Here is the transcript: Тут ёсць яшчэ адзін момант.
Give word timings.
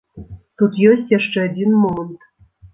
Тут 0.61 0.79
ёсць 0.91 1.13
яшчэ 1.19 1.37
адзін 1.51 1.79
момант. 1.85 2.29